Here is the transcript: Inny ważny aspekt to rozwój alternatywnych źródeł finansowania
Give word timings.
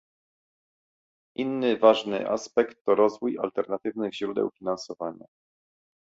Inny 1.35 1.77
ważny 1.77 2.29
aspekt 2.29 2.85
to 2.85 2.95
rozwój 2.95 3.37
alternatywnych 3.39 4.13
źródeł 4.13 4.49
finansowania 4.57 5.25